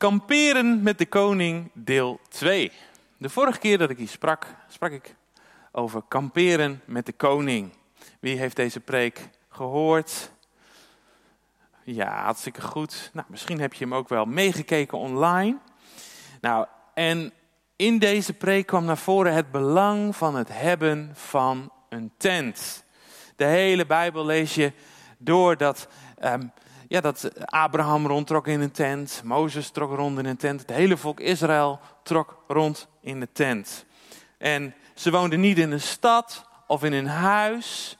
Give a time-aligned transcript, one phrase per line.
[0.00, 2.72] Kamperen met de koning, deel 2.
[3.16, 5.14] De vorige keer dat ik hier sprak, sprak ik
[5.72, 7.72] over kamperen met de koning.
[8.20, 10.30] Wie heeft deze preek gehoord?
[11.82, 13.10] Ja, hartstikke goed.
[13.12, 15.58] Nou, misschien heb je hem ook wel meegekeken online.
[16.40, 17.32] Nou, en
[17.76, 22.84] in deze preek kwam naar voren het belang van het hebben van een tent.
[23.36, 24.72] De hele Bijbel lees je
[25.18, 25.88] door dat
[26.18, 26.42] ehm,
[26.90, 30.96] ja, dat Abraham rondtrok in een tent, Mozes trok rond in een tent, het hele
[30.96, 33.84] volk Israël trok rond in de tent.
[34.38, 37.98] En ze woonden niet in een stad of in een huis,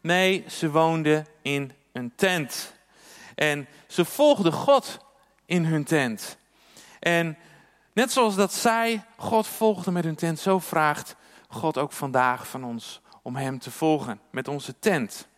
[0.00, 2.74] nee, ze woonden in een tent.
[3.34, 4.98] En ze volgden God
[5.46, 6.36] in hun tent.
[6.98, 7.38] En
[7.92, 11.16] net zoals dat zij God volgden met hun tent, zo vraagt
[11.48, 15.28] God ook vandaag van ons om Hem te volgen met onze tent.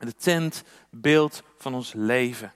[0.00, 2.52] De tent, beeld van ons leven.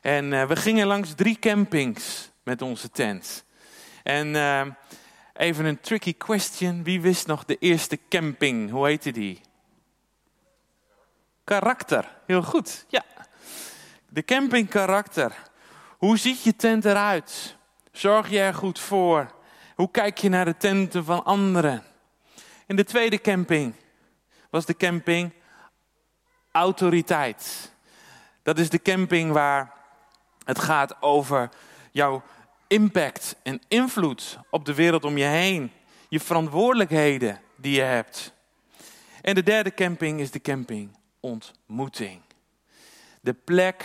[0.00, 3.44] En uh, we gingen langs drie campings met onze tent.
[4.02, 4.66] En uh,
[5.32, 6.82] even een tricky question.
[6.82, 8.70] Wie wist nog de eerste camping?
[8.70, 9.40] Hoe heette die?
[11.44, 12.16] Karakter.
[12.26, 13.04] Heel goed, ja.
[14.08, 15.34] De camping karakter.
[15.98, 17.56] Hoe ziet je tent eruit?
[17.92, 19.34] Zorg je er goed voor?
[19.74, 21.82] Hoe kijk je naar de tenten van anderen?
[22.66, 23.74] In de tweede camping
[24.50, 25.32] was de camping
[26.52, 27.72] autoriteit.
[28.42, 29.72] Dat is de camping waar
[30.44, 31.48] het gaat over
[31.90, 32.22] jouw
[32.66, 35.72] impact en invloed op de wereld om je heen.
[36.08, 38.32] Je verantwoordelijkheden die je hebt.
[39.22, 42.20] En de derde camping is de camping ontmoeting.
[43.20, 43.84] De plek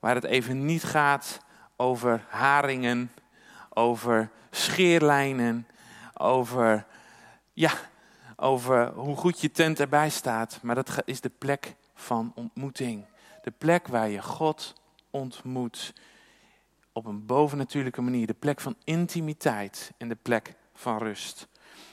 [0.00, 1.40] waar het even niet gaat
[1.76, 3.12] over haringen,
[3.68, 5.66] over scheerlijnen,
[6.14, 6.86] over,
[7.52, 7.72] ja,
[8.36, 10.58] over hoe goed je tent erbij staat.
[10.62, 13.04] Maar dat is de plek van ontmoeting.
[13.42, 14.74] De plek waar je God
[15.10, 15.92] ontmoet.
[16.92, 18.26] Op een bovennatuurlijke manier.
[18.26, 21.48] De plek van intimiteit en de plek van rust.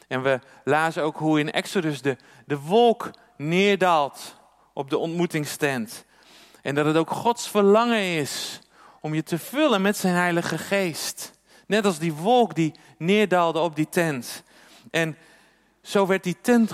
[0.08, 4.36] En we lazen ook hoe in Exodus de, de wolk neerdaalt
[4.74, 6.06] op de ontmoetingstent.
[6.62, 8.62] En dat het ook Gods verlangen is
[9.02, 11.32] om je te vullen met zijn Heilige Geest.
[11.68, 14.44] Net als die wolk die neerdaalde op die tent.
[14.92, 15.18] En
[15.84, 16.72] zo werd die tent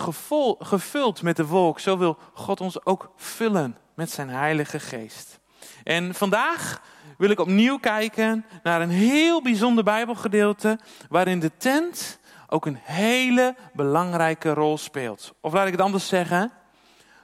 [0.59, 1.79] gevuld met de wolk.
[1.79, 5.39] Zo wil God ons ook vullen met zijn Heilige Geest.
[5.83, 6.81] En vandaag
[7.17, 10.79] wil ik opnieuw kijken naar een heel bijzonder Bijbelgedeelte.
[11.09, 15.33] waarin de tent ook een hele belangrijke rol speelt.
[15.41, 16.51] Of laat ik het anders zeggen,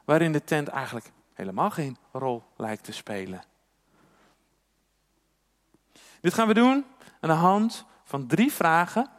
[0.06, 3.44] waarin de tent eigenlijk helemaal geen rol lijkt te spelen.
[6.22, 6.85] Dit gaan we doen
[7.19, 9.09] aan de hand van drie vragen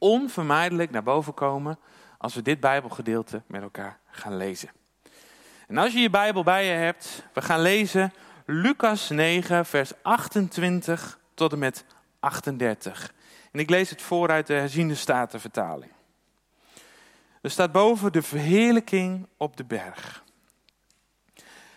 [0.00, 1.78] onvermijdelijk naar boven komen
[2.18, 4.70] als we dit Bijbelgedeelte met elkaar gaan lezen.
[5.66, 8.12] En als je je Bijbel bij je hebt, we gaan lezen
[8.46, 11.84] Lucas 9, vers 28 tot en met
[12.20, 13.12] 38.
[13.52, 15.92] En ik lees het voor uit de herziende statenvertaling.
[17.42, 20.24] Er staat boven de verheerlijking op de berg.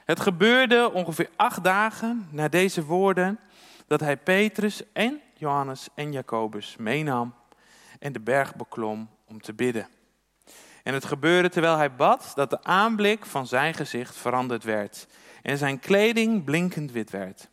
[0.06, 3.40] Het gebeurde ongeveer acht dagen na deze woorden
[3.88, 7.34] dat hij Petrus en Johannes en Jacobus meenam
[8.04, 9.88] en de berg beklom om te bidden.
[10.84, 15.08] En het gebeurde terwijl hij bad dat de aanblik van zijn gezicht veranderd werd
[15.42, 17.50] en zijn kleding blinkend wit werd.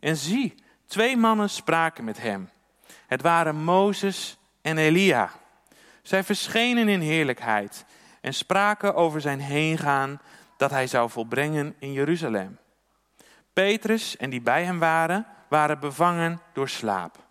[0.00, 0.54] En zie,
[0.86, 2.50] twee mannen spraken met hem.
[3.06, 5.30] Het waren Mozes en Elia.
[6.02, 7.84] Zij verschenen in heerlijkheid
[8.20, 10.20] en spraken over zijn heengaan
[10.56, 12.58] dat hij zou volbrengen in Jeruzalem.
[13.52, 17.23] Petrus en die bij hem waren, waren bevangen door slaap.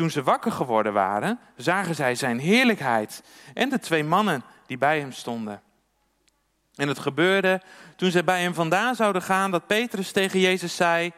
[0.00, 3.22] Toen ze wakker geworden waren, zagen zij zijn heerlijkheid
[3.54, 5.62] en de twee mannen die bij hem stonden.
[6.74, 7.60] En het gebeurde
[7.96, 11.12] toen zij bij hem vandaan zouden gaan dat Petrus tegen Jezus zei: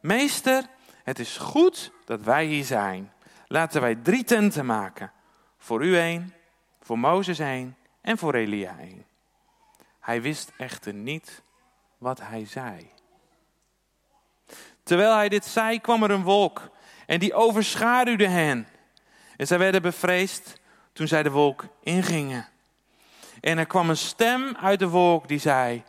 [0.00, 0.64] Meester,
[1.04, 3.12] het is goed dat wij hier zijn.
[3.46, 5.12] Laten wij drie tenten maken.
[5.58, 6.34] Voor u één,
[6.80, 9.06] voor Mozes één en voor Elia één.
[10.00, 11.42] Hij wist echter niet
[11.98, 12.90] wat hij zei.
[14.82, 16.76] Terwijl hij dit zei, kwam er een wolk
[17.08, 18.68] en die overschaduwde hen.
[19.36, 20.60] En zij werden bevreesd
[20.92, 22.48] toen zij de wolk ingingen.
[23.40, 25.82] En er kwam een stem uit de wolk die zei: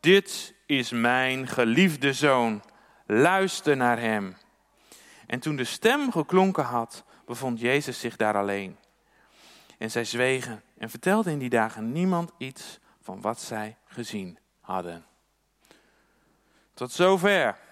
[0.00, 2.62] Dit is mijn geliefde zoon,
[3.06, 4.36] luister naar hem.
[5.26, 8.76] En toen de stem geklonken had, bevond Jezus zich daar alleen.
[9.78, 15.04] En zij zwegen en vertelden in die dagen niemand iets van wat zij gezien hadden.
[16.74, 17.63] Tot zover.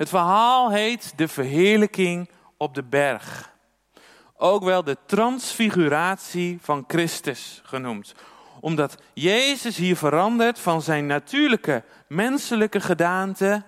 [0.00, 3.52] Het verhaal heet De Verheerlijking op de Berg.
[4.36, 8.14] Ook wel de transfiguratie van Christus genoemd.
[8.60, 13.62] Omdat Jezus hier verandert van zijn natuurlijke menselijke gedaante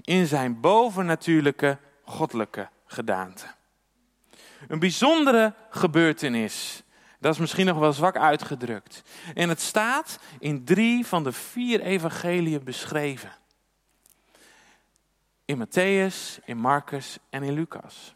[0.00, 3.46] in zijn bovennatuurlijke goddelijke gedaante.
[4.68, 6.82] Een bijzondere gebeurtenis.
[7.20, 9.02] Dat is misschien nog wel zwak uitgedrukt.
[9.34, 13.42] En het staat in drie van de vier evangeliën beschreven.
[15.44, 18.14] In Matthäus, in Marcus en in Lucas.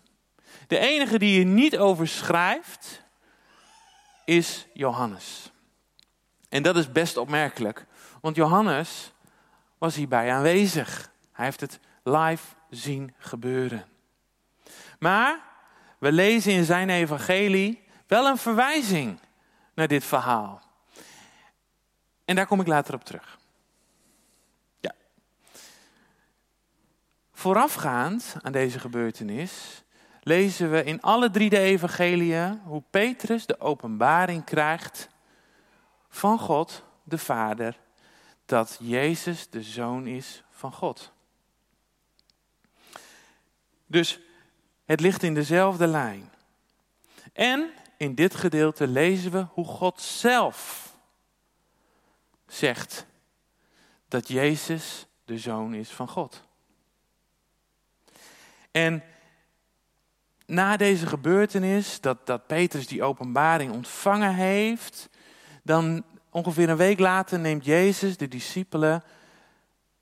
[0.67, 3.03] De enige die je niet over schrijft,
[4.25, 5.53] is Johannes.
[6.49, 7.87] En dat is best opmerkelijk,
[8.21, 9.13] want Johannes
[9.79, 11.11] was hierbij aanwezig.
[11.33, 13.87] Hij heeft het live zien gebeuren.
[14.99, 15.41] Maar
[15.99, 19.21] we lezen in zijn evangelie wel een verwijzing
[19.75, 20.63] naar dit verhaal.
[22.25, 23.38] En daar kom ik later op terug.
[27.39, 29.83] Voorafgaand aan deze gebeurtenis
[30.23, 35.09] lezen we in alle drie de evangeliën hoe Petrus de openbaring krijgt
[36.09, 37.79] van God, de Vader,
[38.45, 41.13] dat Jezus de Zoon is van God.
[43.87, 44.21] Dus
[44.85, 46.31] het ligt in dezelfde lijn.
[47.33, 50.93] En in dit gedeelte lezen we hoe God zelf
[52.47, 53.07] zegt
[54.09, 56.47] dat Jezus de zoon is van God.
[58.71, 59.03] En
[60.47, 65.09] na deze gebeurtenis, dat, dat Petrus die openbaring ontvangen heeft,
[65.63, 69.03] dan ongeveer een week later neemt Jezus de discipelen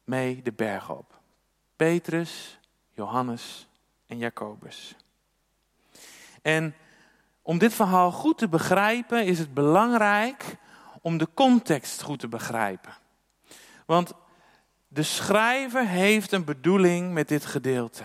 [0.05, 1.21] mee de berg op.
[1.77, 2.59] Petrus,
[2.91, 3.67] Johannes
[4.07, 4.95] en Jacobus.
[6.43, 6.75] En
[7.43, 10.57] om dit verhaal goed te begrijpen is het belangrijk
[11.01, 12.97] om de context goed te begrijpen.
[13.87, 14.13] Want
[14.89, 18.05] de schrijver heeft een bedoeling met dit gedeelte.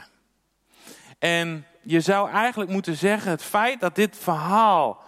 [1.21, 5.03] En je zou eigenlijk moeten zeggen, het feit dat dit verhaal,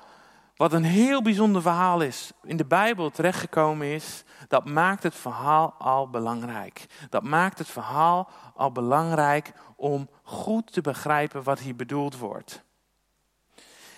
[0.55, 5.75] wat een heel bijzonder verhaal is, in de Bijbel terechtgekomen is, dat maakt het verhaal
[5.77, 6.85] al belangrijk.
[7.09, 12.63] Dat maakt het verhaal al belangrijk om goed te begrijpen wat hier bedoeld wordt.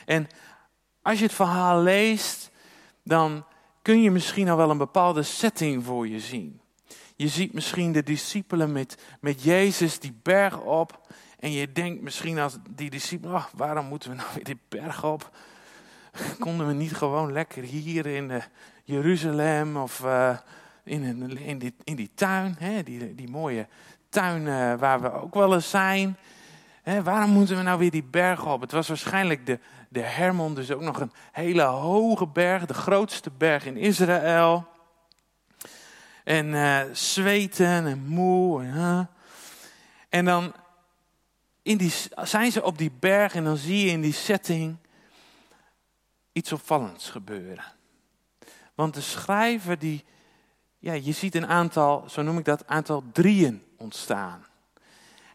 [0.06, 0.28] En
[1.02, 2.52] als je het verhaal leest,
[3.04, 3.46] dan
[3.82, 6.62] kun je misschien al wel een bepaalde setting voor je zien.
[7.16, 11.00] Je ziet misschien de discipelen met, met Jezus die berg op.
[11.46, 15.04] En je denkt misschien als die discipelen, oh, waarom moeten we nou weer die berg
[15.04, 15.30] op?
[16.40, 18.42] Konden we niet gewoon lekker hier in de
[18.84, 20.38] Jeruzalem of uh,
[20.84, 22.84] in, in, die, in die tuin, hè?
[22.84, 23.68] Die, die mooie
[24.10, 26.18] tuin uh, waar we ook wel eens zijn.
[26.82, 28.62] Hè, waarom moeten we nou weer die berg op?
[28.62, 29.60] Het was waarschijnlijk de,
[29.90, 34.68] de Hermon, dus ook nog een hele hoge berg, de grootste berg in Israël.
[36.24, 39.08] En zweten en moe.
[40.10, 40.54] En dan
[41.66, 44.78] in die, zijn ze op die berg en dan zie je in die setting
[46.32, 47.64] iets opvallends gebeuren.
[48.76, 50.06] Want de schrijver die,
[50.80, 54.46] ja, je ziet een aantal, zo noem ik dat, aantal drieën ontstaan.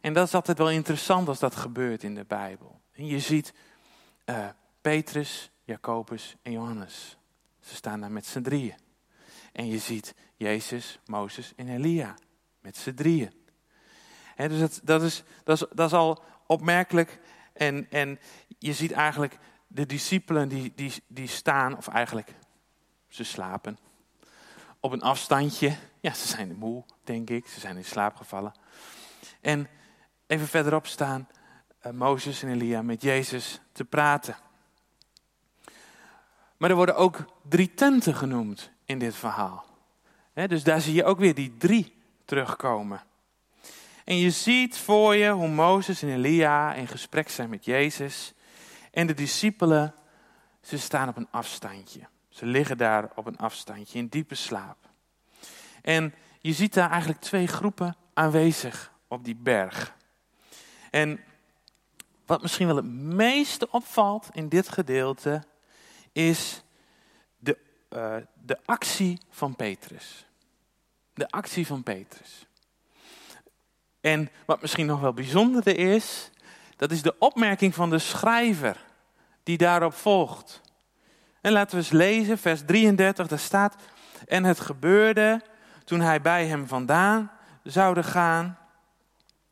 [0.00, 2.80] En dat is altijd wel interessant als dat gebeurt in de Bijbel.
[2.92, 3.52] En je ziet
[4.26, 4.48] uh,
[4.80, 7.16] Petrus, Jacobus en Johannes.
[7.60, 8.76] Ze staan daar met z'n drieën.
[9.52, 12.14] En je ziet Jezus, Mozes en Elia
[12.60, 13.39] met z'n drieën.
[14.48, 17.18] Dus dat, is, dat, is, dat is al opmerkelijk.
[17.52, 18.18] En, en
[18.58, 22.34] je ziet eigenlijk de discipelen die, die, die staan, of eigenlijk
[23.08, 23.78] ze slapen,
[24.80, 25.76] op een afstandje.
[26.00, 27.46] Ja, ze zijn moe, denk ik.
[27.46, 28.52] Ze zijn in slaap gevallen.
[29.40, 29.68] En
[30.26, 31.28] even verderop staan
[31.86, 34.36] uh, Mozes en Elia met Jezus te praten.
[36.56, 39.64] Maar er worden ook drie tenten genoemd in dit verhaal.
[40.32, 43.02] dus daar zie je ook weer die drie terugkomen.
[44.10, 48.32] En je ziet voor je hoe Mozes en Elia in gesprek zijn met Jezus.
[48.90, 49.94] En de discipelen,
[50.60, 52.00] ze staan op een afstandje.
[52.28, 54.76] Ze liggen daar op een afstandje in diepe slaap.
[55.82, 59.96] En je ziet daar eigenlijk twee groepen aanwezig op die berg.
[60.90, 61.20] En
[62.26, 65.42] wat misschien wel het meeste opvalt in dit gedeelte,
[66.12, 66.62] is
[67.38, 67.58] de,
[67.90, 70.26] uh, de actie van Petrus.
[71.14, 72.48] De actie van Petrus.
[74.00, 76.30] En wat misschien nog wel bijzonderder is,
[76.76, 78.76] dat is de opmerking van de schrijver
[79.42, 80.60] die daarop volgt.
[81.40, 83.76] En laten we eens lezen, vers 33, daar staat,
[84.26, 85.42] en het gebeurde
[85.84, 87.30] toen hij bij hem vandaan
[87.62, 88.58] zouden gaan,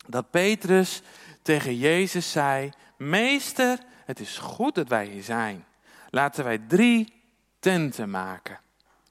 [0.06, 1.02] dat Petrus
[1.42, 5.64] tegen Jezus zei: Meester, het is goed dat wij hier zijn.
[6.10, 7.12] Laten wij drie
[7.58, 8.60] tenten maken.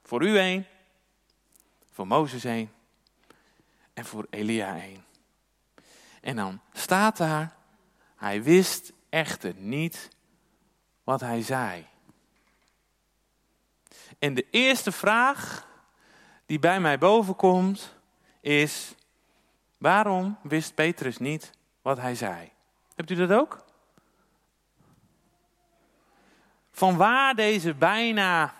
[0.02, 0.66] Voor u één,
[1.92, 2.70] voor Mozes één
[3.94, 5.04] en voor Elia één.
[6.20, 7.56] En dan staat daar,
[8.16, 10.08] hij wist echter niet
[11.04, 11.86] wat hij zei.
[14.18, 15.66] En de eerste vraag
[16.46, 17.94] die bij mij boven komt
[18.40, 18.94] is:
[19.78, 21.50] Waarom wist Petrus niet
[21.82, 22.50] wat hij zei?
[22.94, 23.64] Hebt u dat ook?
[26.70, 28.54] Van waar deze bijna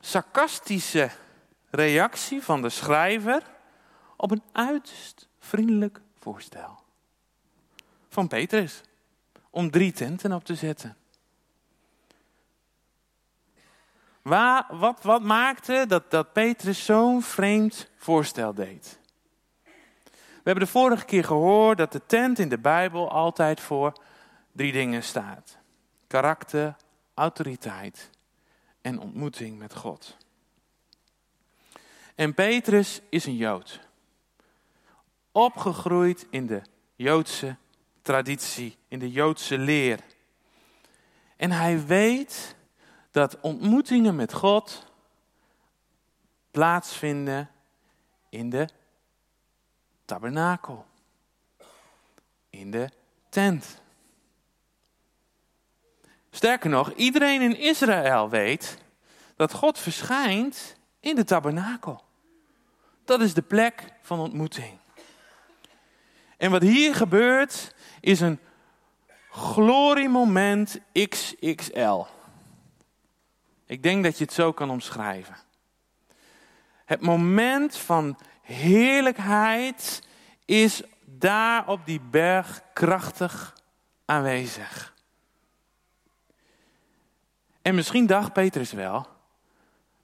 [0.00, 1.10] sarcastische
[1.70, 3.42] reactie van de schrijver
[4.16, 6.78] op een uiterst vriendelijk voorstel
[8.08, 8.80] van Petrus
[9.50, 10.96] om drie tenten op te zetten.
[14.22, 18.98] Waar, wat, wat maakte dat, dat Petrus zo'n vreemd voorstel deed?
[20.04, 23.92] We hebben de vorige keer gehoord dat de tent in de Bijbel altijd voor
[24.52, 25.58] drie dingen staat:
[26.06, 26.76] karakter,
[27.14, 28.10] autoriteit
[28.80, 30.16] en ontmoeting met God.
[32.14, 33.85] En Petrus is een Jood.
[35.36, 36.62] Opgegroeid in de
[36.94, 37.56] Joodse
[38.02, 40.00] traditie, in de Joodse leer.
[41.36, 42.56] En hij weet
[43.10, 44.86] dat ontmoetingen met God
[46.50, 47.50] plaatsvinden
[48.28, 48.68] in de
[50.04, 50.86] tabernakel,
[52.50, 52.90] in de
[53.28, 53.80] tent.
[56.30, 58.78] Sterker nog, iedereen in Israël weet
[59.36, 62.04] dat God verschijnt in de tabernakel.
[63.04, 64.84] Dat is de plek van ontmoeting.
[66.36, 68.38] En wat hier gebeurt is een
[69.30, 72.04] gloriemoment XXL.
[73.66, 75.36] Ik denk dat je het zo kan omschrijven.
[76.84, 80.02] Het moment van heerlijkheid
[80.44, 83.54] is daar op die berg krachtig
[84.04, 84.94] aanwezig.
[87.62, 89.06] En misschien dacht Petrus wel,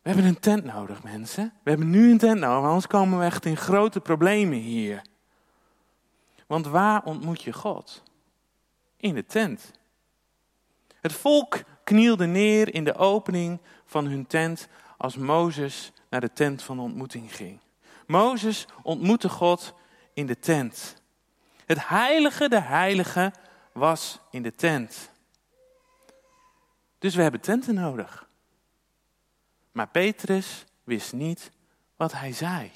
[0.02, 1.52] we hebben een tent nodig mensen.
[1.62, 5.02] We hebben nu een tent nodig, anders komen we echt in grote problemen hier.
[6.52, 8.02] Want waar ontmoet je God?
[8.96, 9.70] In de tent.
[11.00, 16.62] Het volk knielde neer in de opening van hun tent als Mozes naar de tent
[16.62, 17.58] van ontmoeting ging.
[18.06, 19.74] Mozes ontmoette God
[20.14, 20.96] in de tent.
[21.66, 23.32] Het heilige, de heilige
[23.72, 25.10] was in de tent.
[26.98, 28.28] Dus we hebben tenten nodig.
[29.70, 31.50] Maar Petrus wist niet
[31.96, 32.70] wat hij zei.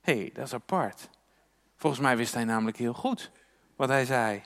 [0.00, 1.08] Hé, hey, dat is apart.
[1.84, 3.30] Volgens mij wist hij namelijk heel goed
[3.76, 4.42] wat hij zei.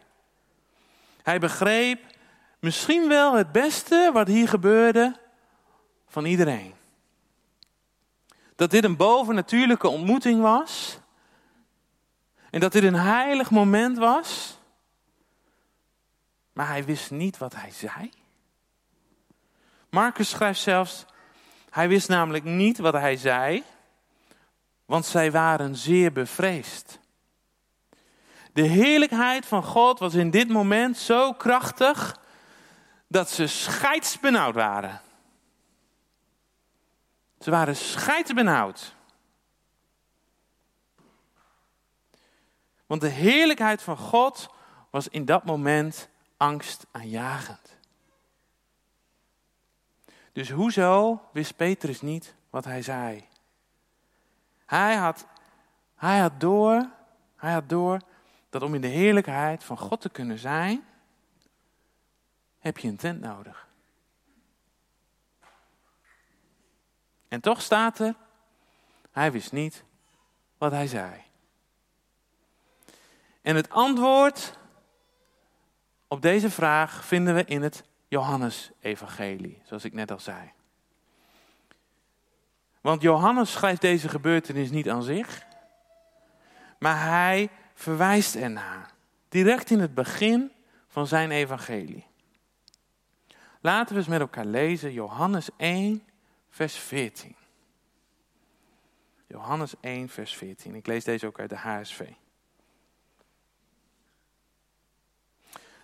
[1.23, 2.01] Hij begreep
[2.59, 5.17] misschien wel het beste wat hier gebeurde
[6.07, 6.75] van iedereen.
[8.57, 10.99] Dat dit een bovennatuurlijke ontmoeting was.
[12.51, 14.59] En dat dit een heilig moment was.
[16.53, 18.11] Maar hij wist niet wat hij zei.
[19.91, 21.05] Marcus schrijft zelfs,
[21.71, 23.65] hij wist namelijk niet wat hij zei,
[24.85, 26.99] want zij waren zeer bevreesd.
[28.59, 32.21] De heerlijkheid van God was in dit moment zo krachtig
[33.07, 35.01] dat ze scheidsbenauwd waren.
[37.41, 38.95] Ze waren scheidsbenauwd.
[42.87, 44.49] Want de heerlijkheid van God
[44.91, 47.77] was in dat moment angstaanjagend.
[50.33, 53.29] Dus hoezo wist Petrus niet wat hij zei?
[54.67, 55.27] Hij had,
[55.95, 56.91] hij had, door,
[57.37, 58.01] hij had door
[58.51, 60.85] dat om in de heerlijkheid van God te kunnen zijn,
[62.59, 63.67] heb je een tent nodig.
[67.29, 68.15] En toch staat er,
[69.11, 69.85] hij wist niet
[70.59, 71.23] wat hij zei.
[73.43, 74.59] En het antwoord
[76.09, 80.53] op deze vraag vinden we in het Johannes-evangelie, zoals ik net al zei.
[82.81, 85.47] Want Johannes schrijft deze gebeurtenis niet aan zich,
[86.79, 88.91] maar hij verwijst ernaar.
[89.29, 90.53] Direct in het begin
[90.89, 92.07] van zijn evangelie.
[93.61, 96.03] Laten we eens met elkaar lezen Johannes 1,
[96.51, 97.37] vers 14.
[99.27, 100.75] Johannes 1, vers 14.
[100.75, 102.09] Ik lees deze ook uit de HSV.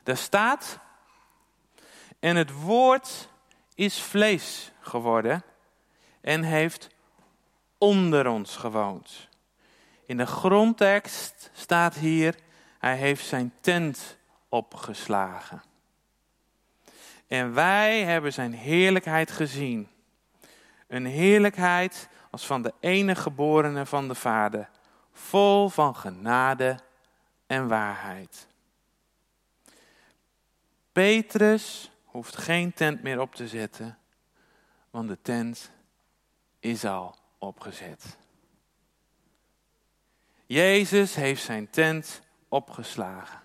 [0.03, 0.79] Daar staat,
[2.19, 3.29] en het woord
[3.75, 5.45] is vlees geworden
[6.21, 6.89] en heeft
[7.79, 9.29] onder ons gewoond.
[10.07, 12.35] In de grondtekst staat hier,
[12.79, 14.17] hij heeft zijn tent
[14.49, 15.63] opgeslagen.
[17.27, 19.89] En wij hebben zijn heerlijkheid gezien.
[20.87, 24.69] Een heerlijkheid als van de enige geborene van de Vader,
[25.13, 26.79] vol van genade
[27.47, 28.47] en waarheid.
[30.93, 33.99] Petrus hoeft geen tent meer op te zetten,
[34.91, 35.71] want de tent
[36.61, 38.17] is al opgezet.
[40.55, 43.41] Jezus heeft zijn tent opgeslagen.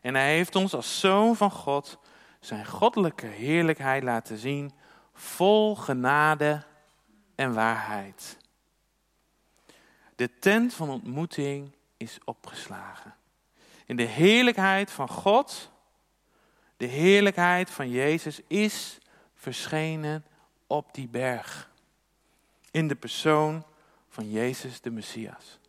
[0.00, 1.98] En hij heeft ons als zoon van God
[2.38, 4.72] zijn goddelijke heerlijkheid laten zien,
[5.14, 6.62] vol genade
[7.34, 8.36] en waarheid.
[10.16, 13.14] De tent van ontmoeting is opgeslagen.
[13.86, 15.70] In de heerlijkheid van God,
[16.76, 18.98] de heerlijkheid van Jezus is
[19.34, 20.24] verschenen
[20.66, 21.70] op die berg.
[22.70, 23.64] In de persoon
[24.08, 25.59] van Jezus de Messias.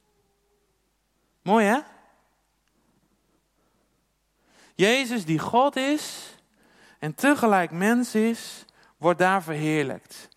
[1.42, 1.80] Mooi hè?
[4.76, 6.36] Jezus die God is
[7.00, 8.66] en tegelijk mens is,
[8.98, 10.30] wordt daar verheerlijkt.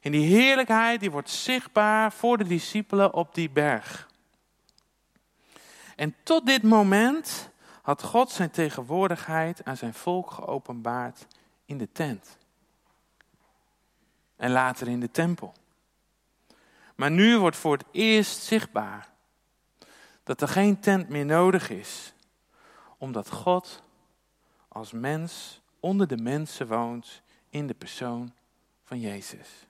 [0.00, 4.08] En die heerlijkheid die wordt zichtbaar voor de discipelen op die berg.
[5.96, 7.50] En tot dit moment
[7.82, 11.26] had God zijn tegenwoordigheid aan zijn volk geopenbaard
[11.64, 12.38] in de tent.
[14.36, 15.54] En later in de tempel.
[16.94, 19.09] Maar nu wordt voor het eerst zichtbaar
[20.30, 22.12] dat er geen tent meer nodig is,
[22.98, 23.82] omdat God
[24.68, 28.32] als mens onder de mensen woont in de persoon
[28.84, 29.66] van Jezus.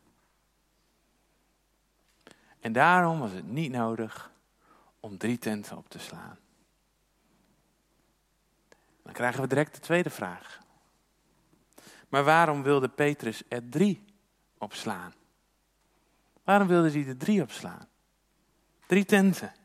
[2.58, 4.30] En daarom was het niet nodig
[5.00, 6.38] om drie tenten op te slaan.
[9.02, 10.60] Dan krijgen we direct de tweede vraag.
[12.08, 14.04] Maar waarom wilde Petrus er drie
[14.58, 15.14] opslaan?
[16.44, 17.88] Waarom wilde hij er drie opslaan?
[18.86, 19.58] Drie tenten.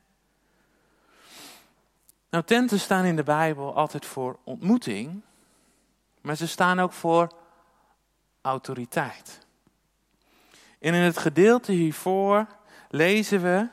[2.35, 5.21] Nou, tenten staan in de Bijbel altijd voor ontmoeting,
[6.21, 7.31] maar ze staan ook voor
[8.41, 9.39] autoriteit.
[10.79, 12.47] En in het gedeelte hiervoor
[12.89, 13.67] lezen we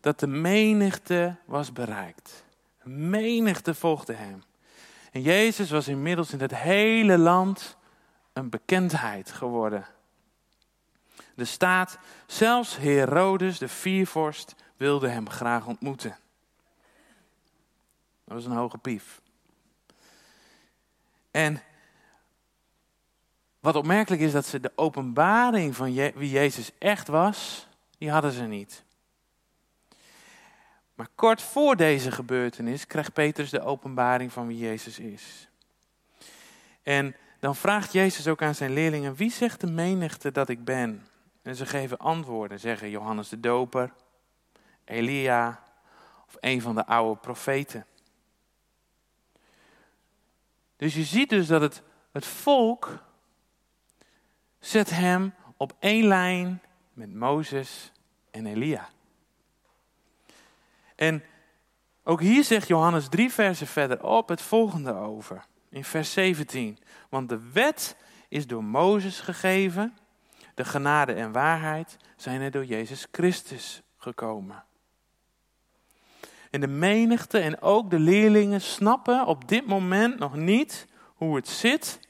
[0.00, 2.44] dat de menigte was bereikt.
[2.82, 4.42] De menigte volgde hem.
[5.12, 7.76] En Jezus was inmiddels in het hele land
[8.32, 9.86] een bekendheid geworden.
[11.36, 16.16] Er staat, zelfs Herodes, de viervorst, wilde hem graag ontmoeten.
[18.26, 19.20] Dat was een hoge pief.
[21.30, 21.62] En
[23.60, 27.66] wat opmerkelijk is dat ze de openbaring van wie Jezus echt was,
[27.98, 28.84] die hadden ze niet.
[30.94, 35.48] Maar kort voor deze gebeurtenis krijgt Petrus de openbaring van wie Jezus is.
[36.82, 41.06] En dan vraagt Jezus ook aan zijn leerlingen: Wie zegt de menigte dat ik ben?
[41.42, 43.92] En ze geven antwoorden, zeggen Johannes de Doper,
[44.84, 45.62] Elia
[46.26, 47.86] of een van de oude profeten.
[50.76, 53.04] Dus je ziet dus dat het, het volk
[54.58, 56.62] zet hem op één lijn
[56.92, 57.92] met Mozes
[58.30, 58.88] en Elia.
[60.96, 61.24] En
[62.04, 65.44] ook hier zegt Johannes drie versen verderop het volgende over.
[65.68, 66.78] In vers 17.
[67.08, 67.96] Want de wet
[68.28, 69.96] is door Mozes gegeven,
[70.54, 74.64] de genade en waarheid zijn er door Jezus Christus gekomen.
[76.50, 81.48] En de menigte en ook de leerlingen snappen op dit moment nog niet hoe het
[81.48, 82.00] zit,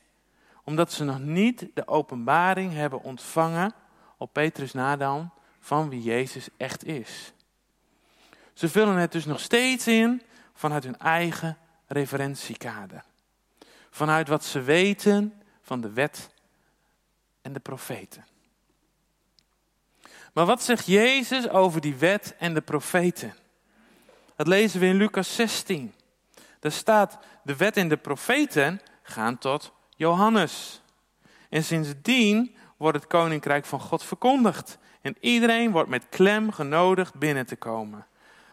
[0.64, 3.75] omdat ze nog niet de openbaring hebben ontvangen
[4.16, 7.33] op Petrus Nadan van wie Jezus echt is.
[8.53, 10.22] Ze vullen het dus nog steeds in
[10.55, 13.05] vanuit hun eigen referentiekader.
[13.90, 16.31] Vanuit wat ze weten van de wet
[17.42, 18.25] en de profeten.
[20.33, 23.35] Maar wat zegt Jezus over die wet en de profeten?
[24.37, 25.94] Dat lezen we in Lucas 16.
[26.61, 30.83] Daar staat, de wet en de profeten gaan tot Johannes.
[31.49, 34.79] En sindsdien wordt het koninkrijk van God verkondigd.
[35.01, 38.07] En iedereen wordt met klem genodigd binnen te komen.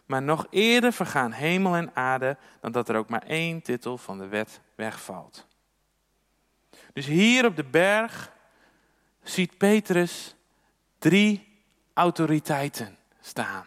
[0.06, 4.18] Maar nog eerder vergaan hemel en aarde dan dat er ook maar één titel van
[4.18, 5.46] de wet wegvalt.
[6.92, 8.32] Dus hier op de berg
[9.22, 10.34] ziet Petrus
[10.98, 11.62] drie
[11.94, 13.66] autoriteiten staan.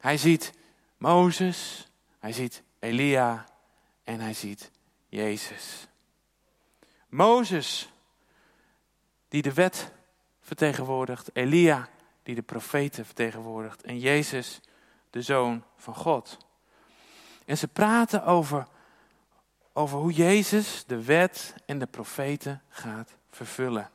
[0.00, 0.52] Hij ziet
[0.96, 3.46] Mozes, hij ziet Elia
[4.04, 4.70] en hij ziet
[5.08, 5.86] Jezus.
[7.08, 7.92] Mozes,
[9.28, 9.92] die de wet
[10.40, 11.88] vertegenwoordigt, Elia,
[12.22, 14.60] die de profeten vertegenwoordigt, en Jezus,
[15.10, 16.36] de zoon van God.
[17.44, 18.66] En ze praten over,
[19.72, 23.90] over hoe Jezus de wet en de profeten gaat vervullen.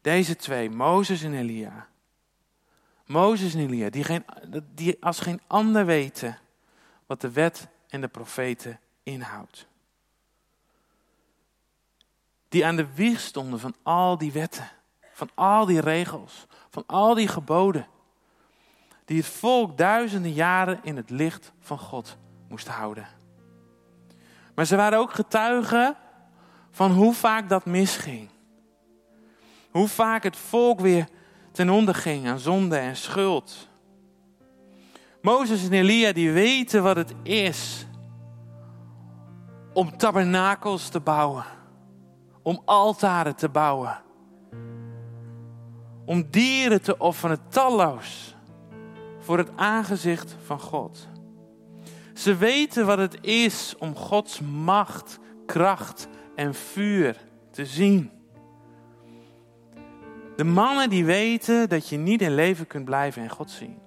[0.00, 1.88] Deze twee, Mozes en Elia.
[3.06, 4.24] Mozes en Elia, die, geen,
[4.74, 6.38] die als geen ander weten
[7.06, 9.66] wat de wet en de profeten inhoudt.
[12.48, 14.68] Die aan de wieg stonden van al die wetten,
[15.12, 17.86] van al die regels, van al die geboden.
[19.04, 22.16] Die het volk duizenden jaren in het licht van God
[22.48, 23.08] moest houden.
[24.54, 25.96] Maar ze waren ook getuigen
[26.70, 28.28] van hoe vaak dat misging.
[29.70, 31.08] Hoe vaak het volk weer
[31.56, 33.68] ten onder ging aan zonde en schuld.
[35.22, 37.86] Mozes en Elia die weten wat het is
[39.72, 41.44] om tabernakels te bouwen,
[42.42, 44.02] om altaren te bouwen,
[46.04, 48.34] om dieren te offeren, talloos,
[49.18, 51.08] voor het aangezicht van God.
[52.14, 57.16] Ze weten wat het is om Gods macht, kracht en vuur
[57.50, 58.15] te zien.
[60.36, 63.78] De mannen die weten dat je niet in leven kunt blijven en God zien.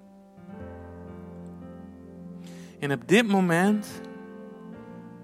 [2.78, 4.00] En op dit moment,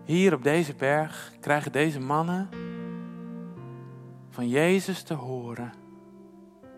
[0.04, 2.48] hier op deze berg, krijgen deze mannen
[4.30, 5.72] van Jezus te horen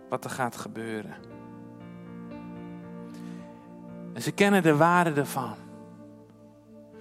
[0.09, 1.15] wat er gaat gebeuren.
[4.13, 5.57] En ze kennen de waarde ervan.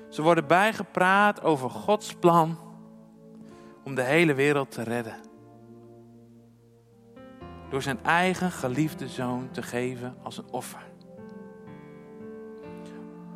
[0.10, 2.58] Ze worden bijgepraat over Gods plan
[3.84, 5.27] om de hele wereld te redden.
[7.70, 10.86] Door zijn eigen geliefde zoon te geven als een offer.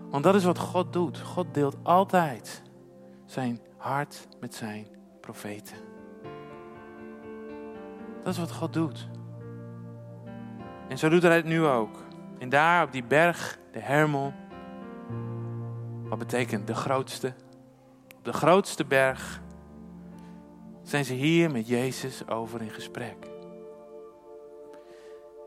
[0.09, 1.19] Want dat is wat God doet.
[1.19, 2.61] God deelt altijd
[3.25, 4.87] zijn hart met zijn
[5.21, 5.75] profeten.
[8.23, 9.07] Dat is wat God doet.
[10.87, 12.03] En zo doet hij het nu ook.
[12.39, 14.33] En daar op die berg, de Hermel,
[16.03, 17.33] wat betekent de grootste,
[18.17, 19.41] op de grootste berg,
[20.83, 23.30] zijn ze hier met Jezus over in gesprek.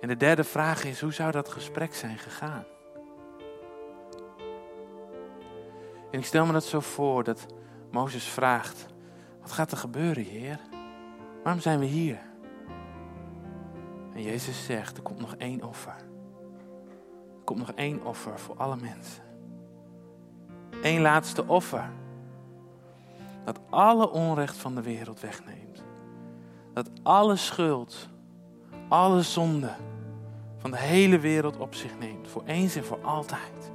[0.00, 2.64] En de derde vraag is, hoe zou dat gesprek zijn gegaan?
[6.11, 7.46] En ik stel me dat zo voor dat
[7.90, 8.87] Mozes vraagt,
[9.40, 10.61] wat gaat er gebeuren, Heer?
[11.42, 12.18] Waarom zijn we hier?
[14.14, 15.96] En Jezus zegt, er komt nog één offer.
[17.38, 19.22] Er komt nog één offer voor alle mensen.
[20.83, 21.90] Eén laatste offer.
[23.44, 25.83] Dat alle onrecht van de wereld wegneemt.
[26.72, 28.09] Dat alle schuld,
[28.88, 29.70] alle zonde
[30.58, 32.28] van de hele wereld op zich neemt.
[32.28, 33.72] Voor eens en voor altijd.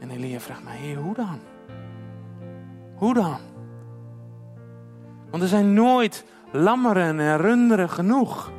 [0.00, 1.40] En Elia vraagt mij, heer, hoe dan?
[2.94, 3.38] Hoe dan?
[5.30, 8.52] Want er zijn nooit lammeren en runderen genoeg.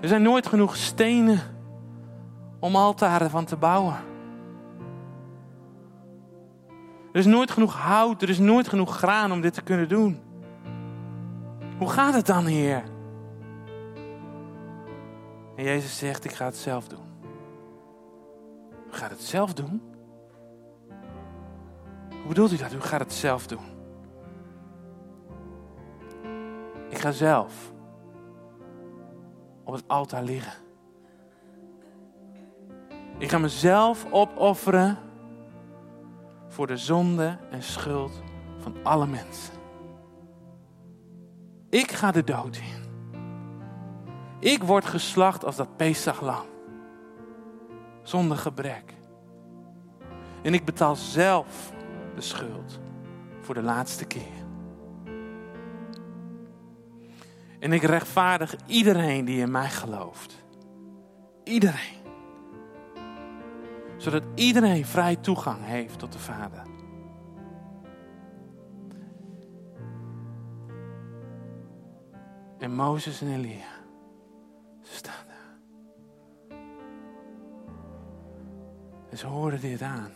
[0.00, 1.40] Er zijn nooit genoeg stenen
[2.60, 3.96] om altaren van te bouwen.
[7.16, 10.20] Er is nooit genoeg hout, er is nooit genoeg graan om dit te kunnen doen.
[11.78, 12.82] Hoe gaat het dan, Heer?
[15.56, 17.04] En Jezus zegt, ik ga het zelf doen.
[18.88, 19.82] U gaat het zelf doen?
[22.08, 22.72] Hoe bedoelt u dat?
[22.72, 23.64] U gaat het zelf doen.
[26.88, 27.72] Ik ga zelf
[29.64, 30.62] op het altaar liggen.
[33.18, 35.05] Ik ga mezelf opofferen
[36.56, 38.22] voor de zonde en schuld
[38.58, 39.54] van alle mensen.
[41.70, 42.84] Ik ga de dood in.
[44.38, 46.46] Ik word geslacht als dat Pesachlam.
[48.02, 48.94] Zonder gebrek.
[50.42, 51.72] En ik betaal zelf
[52.14, 52.80] de schuld
[53.40, 54.44] voor de laatste keer.
[57.58, 60.44] En ik rechtvaardig iedereen die in mij gelooft.
[61.44, 62.05] Iedereen.
[63.96, 66.62] Zodat iedereen vrij toegang heeft tot de Vader.
[72.58, 73.66] En Mozes en Elia,
[74.82, 75.58] ze staan daar.
[79.10, 80.12] En ze hoorden dit aan.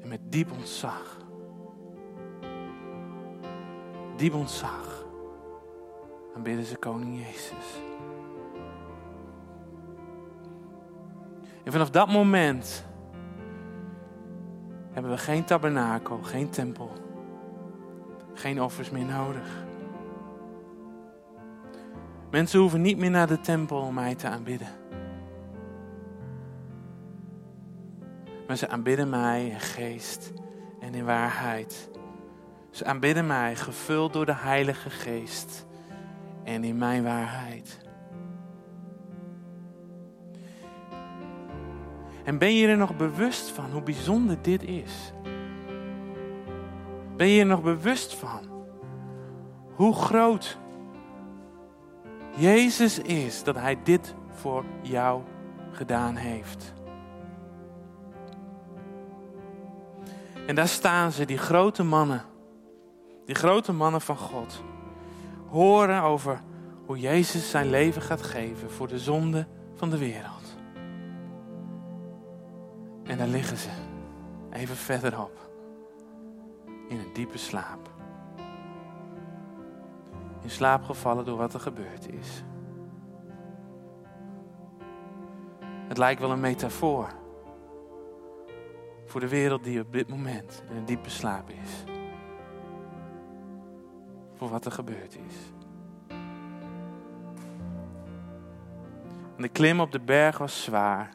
[0.00, 1.20] En met diep ontzag
[4.20, 4.89] diep ontzag
[6.40, 7.80] aanbidden ze koning Jezus.
[11.64, 12.84] En vanaf dat moment
[14.92, 16.90] hebben we geen tabernakel, geen tempel,
[18.34, 19.64] geen offers meer nodig.
[22.30, 24.68] Mensen hoeven niet meer naar de tempel om mij te aanbidden.
[28.46, 30.32] Maar ze aanbidden mij in geest
[30.80, 31.90] en in waarheid.
[32.70, 35.68] Ze aanbidden mij, gevuld door de Heilige Geest
[36.44, 37.78] en in mijn waarheid.
[42.24, 45.12] En ben je er nog bewust van hoe bijzonder dit is?
[47.16, 48.48] Ben je er nog bewust van
[49.74, 50.58] hoe groot
[52.36, 55.22] Jezus is dat Hij dit voor jou
[55.70, 56.74] gedaan heeft?
[60.46, 62.24] En daar staan ze, die grote mannen
[63.30, 64.62] die grote mannen van God,
[65.50, 66.42] horen over
[66.86, 70.56] hoe Jezus zijn leven gaat geven voor de zonde van de wereld.
[73.04, 73.68] En daar liggen ze,
[74.50, 75.50] even verderop,
[76.88, 77.90] in een diepe slaap.
[80.42, 82.44] In slaap gevallen door wat er gebeurd is.
[85.88, 87.18] Het lijkt wel een metafoor.
[89.06, 91.89] voor de wereld die op dit moment in een diepe slaap is.
[94.48, 95.34] Wat er gebeurd is.
[99.36, 101.10] De klim op de berg was zwaar.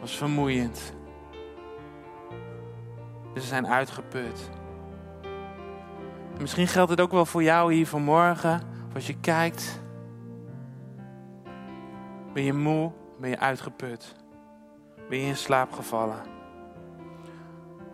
[0.00, 0.94] Was vermoeiend.
[3.34, 4.50] Ze zijn uitgeput.
[6.40, 8.60] misschien geldt het ook wel voor jou hier vanmorgen.
[8.88, 9.80] Of als je kijkt.
[12.32, 12.92] Ben je moe?
[13.20, 14.14] Ben je uitgeput?
[15.08, 16.22] Ben je in slaap gevallen?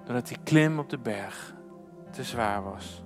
[0.04, 1.54] Doordat die klim op de berg
[2.10, 3.02] te zwaar was.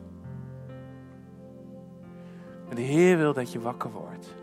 [2.74, 4.34] De Heer wil dat je wakker wordt.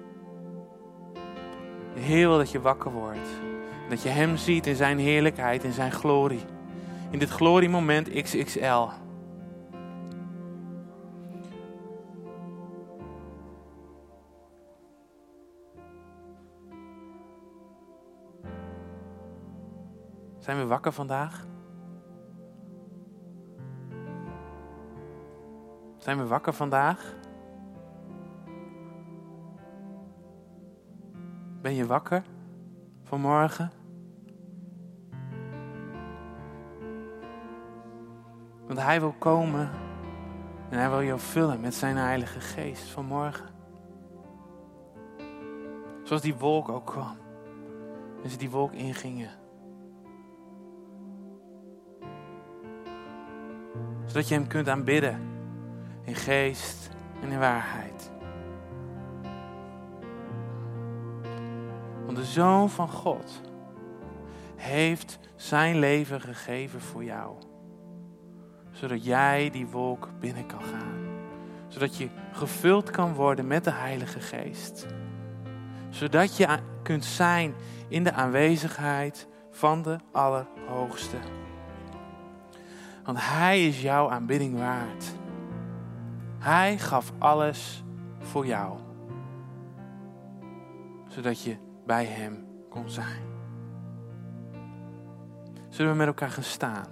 [1.94, 3.30] De Heer wil dat je wakker wordt.
[3.90, 6.46] Dat je Hem ziet in Zijn heerlijkheid, in Zijn glorie.
[7.10, 8.88] In dit gloriemoment XXL.
[20.38, 21.46] Zijn we wakker vandaag?
[25.98, 27.20] Zijn we wakker vandaag?
[31.62, 32.24] Ben je wakker
[33.04, 33.72] vanmorgen?
[38.68, 39.70] Want Hij wil komen
[40.70, 43.50] en Hij wil jou vullen met Zijn Heilige Geest vanmorgen.
[46.04, 47.18] Zoals die wolk ook kwam.
[48.24, 49.32] En ze die wolk ingingen.
[54.06, 55.20] Zodat je Hem kunt aanbidden
[56.04, 56.90] in geest
[57.22, 58.11] en in waarheid.
[62.32, 63.42] Zoon van God
[64.56, 67.36] heeft zijn leven gegeven voor jou.
[68.72, 71.08] Zodat jij die wolk binnen kan gaan.
[71.68, 74.86] Zodat je gevuld kan worden met de Heilige Geest.
[75.90, 77.54] Zodat je kunt zijn
[77.88, 81.18] in de aanwezigheid van de Allerhoogste.
[83.04, 85.06] Want Hij is jouw aanbidding waard.
[86.40, 87.84] Hij gaf alles
[88.20, 88.78] voor jou.
[91.08, 93.22] Zodat je bij Hem kon zijn.
[95.70, 96.88] Zullen we met elkaar gaan staan?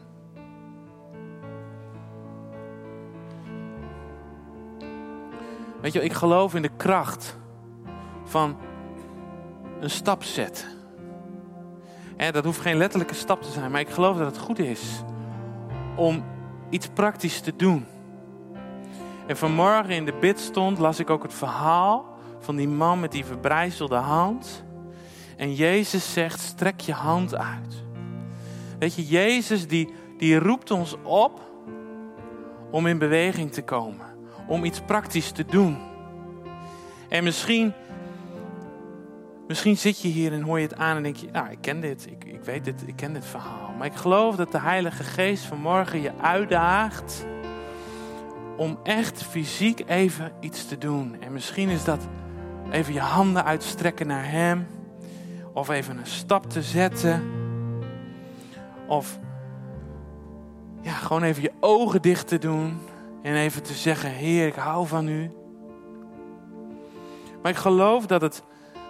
[5.81, 7.37] Weet je, ik geloof in de kracht
[8.23, 8.57] van
[9.79, 10.67] een stap zetten.
[12.17, 15.03] En dat hoeft geen letterlijke stap te zijn, maar ik geloof dat het goed is
[15.95, 16.23] om
[16.69, 17.85] iets praktisch te doen.
[19.27, 22.05] En vanmorgen in de bid stond, las ik ook het verhaal
[22.39, 24.63] van die man met die verbrijzelde hand.
[25.39, 27.83] En Jezus zegt, strek je hand uit.
[28.79, 31.41] Weet je, Jezus die, die roept ons op
[32.71, 34.05] om in beweging te komen.
[34.47, 35.77] Om iets praktisch te doen.
[37.09, 37.73] En misschien,
[39.47, 41.81] misschien zit je hier en hoor je het aan en denk je, nou ik ken
[41.81, 43.73] dit, ik, ik weet dit, ik ken dit verhaal.
[43.77, 47.25] Maar ik geloof dat de Heilige Geest vanmorgen je uitdaagt
[48.57, 51.15] om echt fysiek even iets te doen.
[51.21, 52.07] En misschien is dat
[52.71, 54.67] even je handen uitstrekken naar Hem.
[55.53, 57.23] Of even een stap te zetten.
[58.87, 59.19] Of
[60.81, 62.77] ja, gewoon even je ogen dicht te doen.
[63.21, 65.31] En even te zeggen, Heer, ik hou van U.
[67.41, 68.43] Maar ik geloof dat het,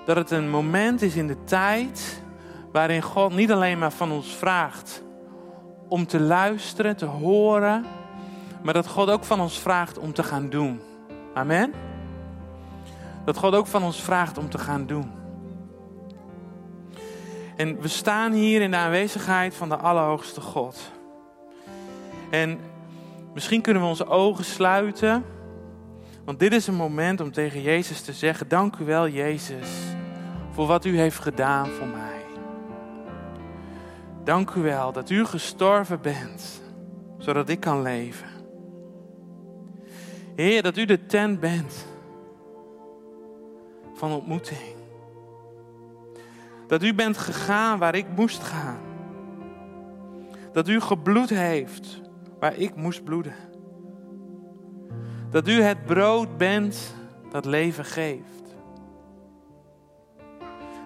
[0.06, 2.22] dat het een moment is in de tijd
[2.72, 5.04] waarin God niet alleen maar van ons vraagt
[5.88, 7.86] om te luisteren, te horen,
[8.63, 10.80] maar dat God ook van ons vraagt om te gaan doen.
[11.34, 11.74] Amen.
[13.26, 15.18] Dat God ook van ons vraagt om te gaan doen.
[17.60, 20.91] En we staan hier in de aanwezigheid van de Allerhoogste God.
[22.30, 22.60] En
[23.34, 25.26] misschien kunnen we onze ogen sluiten.
[26.26, 29.69] Want dit is een moment om tegen Jezus te zeggen: Dank u wel, Jezus,
[30.52, 32.22] voor wat u heeft gedaan voor mij.
[34.24, 36.62] Dank u wel dat u gestorven bent,
[37.17, 38.30] zodat ik kan leven.
[40.36, 41.86] Heer, dat u de tent bent
[43.93, 44.78] van ontmoeting.
[46.69, 48.79] Dat u bent gegaan waar ik moest gaan.
[50.53, 52.01] Dat u gebloed heeft
[52.39, 53.36] waar ik moest bloeden.
[55.29, 56.95] Dat u het brood bent
[57.32, 58.55] dat leven geeft.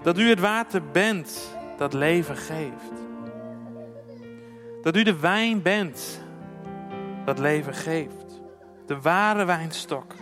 [0.04, 2.94] Dat u het water bent dat leven geeft.
[4.82, 6.22] Dat u de wijn bent
[7.26, 8.42] dat leven geeft.
[8.86, 10.14] De ware wijnstok.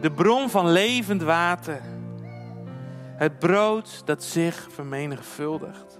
[0.00, 1.80] De bron van levend water.
[3.18, 5.98] Het brood dat zich vermenigvuldigt.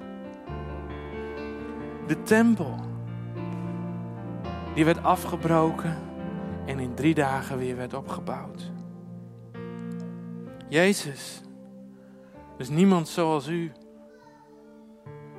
[2.06, 2.74] De tempel.
[4.74, 5.96] Die werd afgebroken
[6.66, 8.70] en in drie dagen weer werd opgebouwd.
[10.68, 11.42] Jezus.
[12.32, 13.72] Er is niemand zoals u.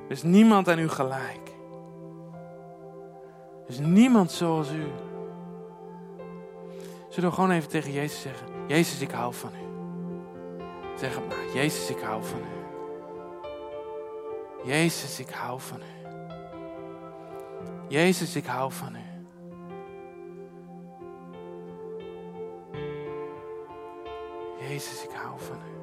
[0.04, 1.54] Er is niemand aan u gelijk.
[3.66, 4.84] is niemand zoals u.
[7.08, 9.69] Zullen we gewoon even tegen Jezus zeggen: Jezus, ik hou van u.
[11.00, 11.54] Zeg het maar.
[11.54, 12.60] Jezus, ik hou van u.
[14.64, 16.08] Jezus, ik hou van u.
[17.88, 18.98] Jezus, ik hou van u.
[24.58, 25.79] Jezus, ik hou van u.